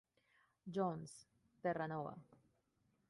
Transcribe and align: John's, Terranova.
John's, 0.77 1.13
Terranova. 1.61 2.15